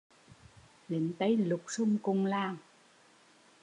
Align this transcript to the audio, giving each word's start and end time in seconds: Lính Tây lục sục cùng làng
Lính 0.89 1.13
Tây 1.19 1.37
lục 1.37 1.61
sục 1.67 1.87
cùng 2.03 2.25
làng 2.25 2.57